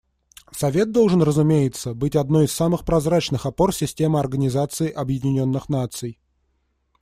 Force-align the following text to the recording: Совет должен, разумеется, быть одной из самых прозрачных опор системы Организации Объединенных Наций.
Совет 0.51 0.91
должен, 0.91 1.21
разумеется, 1.21 1.93
быть 1.93 2.15
одной 2.15 2.45
из 2.45 2.51
самых 2.51 2.85
прозрачных 2.85 3.45
опор 3.45 3.71
системы 3.71 4.19
Организации 4.19 4.89
Объединенных 4.89 5.69
Наций. 5.69 6.17